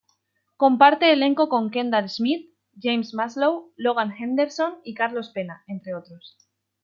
Comparte 0.57 1.13
elenco 1.13 1.47
con 1.47 1.69
Kendall 1.69 2.09
Schmidt, 2.09 2.49
James 2.81 3.13
Maslow, 3.13 3.71
Logan 3.77 4.11
Henderson 4.11 4.79
y 4.83 4.95
Carlos 4.95 5.29
Pena, 5.29 5.63
entre 5.67 5.93
otros. 5.93 6.39